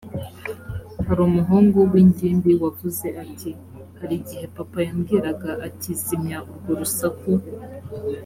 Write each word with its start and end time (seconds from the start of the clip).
hari 1.05 1.21
umuhungu 1.29 1.77
w 1.91 1.93
ingimbi 2.03 2.51
wavuze 2.63 3.07
ati 3.23 3.49
hari 3.99 4.13
igihe 4.21 4.45
papa 4.57 4.77
yambwiraga 4.87 5.51
ati 5.67 5.91
zimya 6.03 6.37
urwo 6.49 6.71
rusaku 6.79 7.31